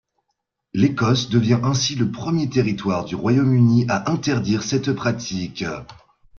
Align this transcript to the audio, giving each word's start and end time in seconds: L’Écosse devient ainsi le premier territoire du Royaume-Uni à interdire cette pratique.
L’Écosse 0.73 1.29
devient 1.29 1.59
ainsi 1.61 1.93
le 1.95 2.09
premier 2.09 2.49
territoire 2.49 3.05
du 3.05 3.13
Royaume-Uni 3.13 3.85
à 3.87 4.09
interdire 4.11 4.63
cette 4.63 4.91
pratique. 4.93 5.63